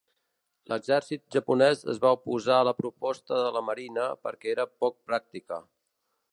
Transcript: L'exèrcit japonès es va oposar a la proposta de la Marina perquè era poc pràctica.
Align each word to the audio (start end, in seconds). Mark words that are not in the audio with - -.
L'exèrcit 0.71 1.23
japonès 1.35 1.83
es 1.93 1.99
va 2.07 2.13
oposar 2.17 2.57
a 2.61 2.67
la 2.69 2.75
proposta 2.79 3.39
de 3.45 3.53
la 3.59 3.65
Marina 3.69 4.09
perquè 4.25 4.53
era 4.57 4.69
poc 4.85 4.99
pràctica. 5.11 5.65